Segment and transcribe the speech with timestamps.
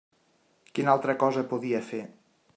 [0.79, 2.03] Quina altra cosa podia fer?